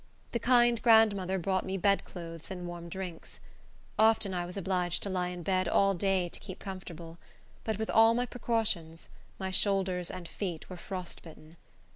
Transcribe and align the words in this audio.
The 0.31 0.39
kind 0.39 0.81
grandmother 0.81 1.37
brought 1.37 1.63
me 1.63 1.77
bedclothes 1.77 2.49
and 2.49 2.65
warm 2.65 2.89
drinks. 2.89 3.39
Often 3.99 4.33
I 4.33 4.47
was 4.47 4.57
obliged 4.57 5.03
to 5.03 5.11
lie 5.11 5.27
in 5.27 5.43
bed 5.43 5.67
all 5.67 5.93
day 5.93 6.27
to 6.27 6.39
keep 6.39 6.57
comfortable; 6.57 7.19
but 7.63 7.77
with 7.77 7.91
all 7.91 8.15
my 8.15 8.25
precautions, 8.25 9.09
my 9.37 9.51
shoulders 9.51 10.09
and 10.09 10.27
feet 10.27 10.71
were 10.71 10.77
frostbitten. 10.77 11.55